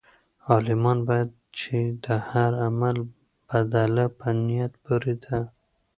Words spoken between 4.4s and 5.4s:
نیت پورې ده.